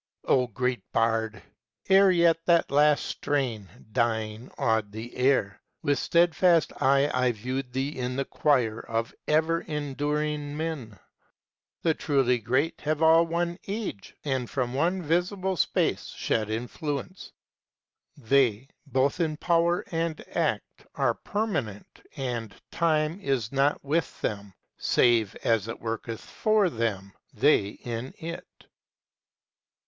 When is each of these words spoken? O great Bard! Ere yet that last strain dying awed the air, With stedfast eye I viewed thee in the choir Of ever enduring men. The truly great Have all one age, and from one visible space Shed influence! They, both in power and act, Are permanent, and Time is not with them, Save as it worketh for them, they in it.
O 0.25 0.47
great 0.47 0.81
Bard! 0.91 1.43
Ere 1.87 2.09
yet 2.09 2.43
that 2.45 2.71
last 2.71 3.05
strain 3.05 3.69
dying 3.91 4.49
awed 4.57 4.91
the 4.91 5.15
air, 5.15 5.61
With 5.83 5.99
stedfast 5.99 6.73
eye 6.81 7.11
I 7.13 7.31
viewed 7.33 7.71
thee 7.71 7.89
in 7.99 8.15
the 8.15 8.25
choir 8.25 8.79
Of 8.79 9.13
ever 9.27 9.61
enduring 9.61 10.57
men. 10.57 10.97
The 11.83 11.93
truly 11.93 12.39
great 12.39 12.81
Have 12.81 13.03
all 13.03 13.27
one 13.27 13.59
age, 13.67 14.15
and 14.25 14.49
from 14.49 14.73
one 14.73 15.03
visible 15.03 15.55
space 15.55 16.07
Shed 16.07 16.49
influence! 16.49 17.31
They, 18.17 18.69
both 18.87 19.19
in 19.19 19.37
power 19.37 19.85
and 19.91 20.19
act, 20.35 20.87
Are 20.95 21.13
permanent, 21.13 22.01
and 22.17 22.55
Time 22.71 23.19
is 23.21 23.51
not 23.51 23.85
with 23.85 24.19
them, 24.21 24.55
Save 24.79 25.35
as 25.43 25.67
it 25.67 25.79
worketh 25.79 26.21
for 26.21 26.71
them, 26.71 27.13
they 27.35 27.67
in 27.67 28.15
it. 28.17 28.47